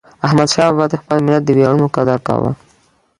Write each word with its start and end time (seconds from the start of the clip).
احمدشاه 0.25 0.69
بابا 0.71 0.85
د 0.89 0.93
خپل 1.01 1.17
ملت 1.25 1.43
د 1.45 1.49
ویاړونو 1.57 1.85
قدر 1.95 2.17
کاوه. 2.27 2.51